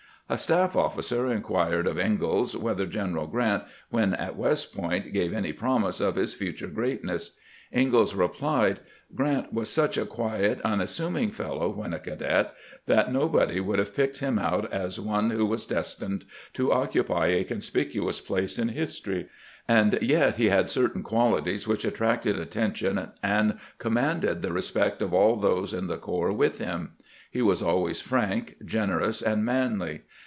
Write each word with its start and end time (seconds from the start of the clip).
A 0.29 0.37
staff 0.37 0.75
ofS.cer 0.75 1.29
inquired 1.29 1.87
of 1.87 1.99
Ingalls 1.99 2.55
whether 2.55 2.85
General 2.85 3.27
Grant, 3.27 3.63
when 3.89 4.13
at 4.13 4.37
West 4.37 4.73
Point, 4.73 5.11
gave 5.11 5.33
any 5.33 5.51
promise 5.51 5.99
of 5.99 6.15
his 6.15 6.33
future 6.33 6.67
greatness. 6.69 7.31
IngaUs 7.75 8.15
replied:" 8.17 8.79
Grant 9.13 9.51
was 9.51 9.69
such 9.69 9.97
a 9.97 10.05
quiet, 10.05 10.61
unassuming 10.61 11.31
fellow 11.31 11.67
when 11.67 11.91
a 11.93 11.99
cadet 11.99 12.53
that 12.85 13.11
nobody 13.11 13.59
would 13.59 13.77
have 13.77 13.93
picked 13.93 14.19
him 14.19 14.39
out 14.39 14.71
as 14.71 14.97
one 15.01 15.31
who 15.31 15.45
was 15.45 15.65
destined 15.65 16.23
to 16.53 16.71
occupy 16.71 17.25
a 17.27 17.43
conspicuous 17.43 18.21
place 18.21 18.57
in 18.57 18.69
history; 18.69 19.27
and 19.67 19.99
yet 20.01 20.37
he 20.37 20.45
had 20.47 20.69
certain 20.69 21.03
qualities 21.03 21.67
which 21.67 21.83
attracted 21.83 22.39
attention 22.39 23.09
and 23.21 23.59
com 23.79 23.95
manded 23.95 24.39
the 24.41 24.53
respect 24.53 25.01
of 25.01 25.13
all 25.13 25.35
those 25.35 25.73
in 25.73 25.87
the 25.87 25.97
corps 25.97 26.31
with 26.31 26.59
him. 26.59 26.93
He 27.29 27.41
was 27.41 27.61
always 27.61 27.99
frank, 27.99 28.55
generous, 28.63 29.21
and 29.21 29.43
manly. 29.43 30.03